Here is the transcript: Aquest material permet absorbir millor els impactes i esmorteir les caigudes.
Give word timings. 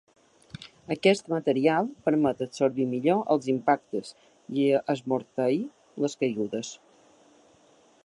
Aquest 0.95 1.29
material 1.33 1.91
permet 2.07 2.41
absorbir 2.47 2.89
millor 2.95 3.21
els 3.35 3.51
impactes 3.55 4.11
i 4.63 4.67
esmorteir 4.97 5.63
les 6.07 6.21
caigudes. 6.25 6.77